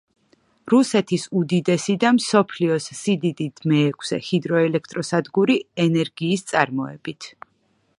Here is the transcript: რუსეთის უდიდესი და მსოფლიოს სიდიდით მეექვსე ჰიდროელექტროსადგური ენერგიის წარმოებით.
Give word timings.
რუსეთის 0.73 1.25
უდიდესი 1.41 1.95
და 2.05 2.11
მსოფლიოს 2.15 2.89
სიდიდით 3.01 3.63
მეექვსე 3.73 4.21
ჰიდროელექტროსადგური 4.31 5.63
ენერგიის 5.89 6.49
წარმოებით. 6.55 7.35